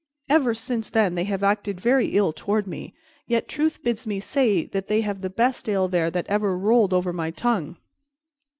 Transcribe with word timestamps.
Ever 0.27 0.55
since 0.55 0.89
then 0.89 1.13
they 1.13 1.25
have 1.25 1.43
acted 1.43 1.79
very 1.79 2.07
ill 2.17 2.33
toward 2.33 2.65
me; 2.65 2.95
yet 3.27 3.47
truth 3.47 3.83
bids 3.83 4.07
me 4.07 4.19
say 4.19 4.65
that 4.65 4.87
they 4.87 5.01
have 5.01 5.21
the 5.21 5.29
best 5.29 5.69
ale 5.69 5.87
there 5.87 6.09
that 6.09 6.25
ever 6.25 6.57
rolled 6.57 6.91
over 6.91 7.13
my 7.13 7.29
tongue." 7.29 7.77